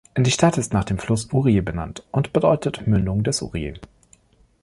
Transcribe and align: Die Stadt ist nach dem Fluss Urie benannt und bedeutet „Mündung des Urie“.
Die 0.17 0.31
Stadt 0.31 0.57
ist 0.57 0.73
nach 0.73 0.83
dem 0.83 0.97
Fluss 0.97 1.31
Urie 1.31 1.61
benannt 1.61 2.03
und 2.11 2.33
bedeutet 2.33 2.87
„Mündung 2.87 3.21
des 3.23 3.43
Urie“. 3.43 3.75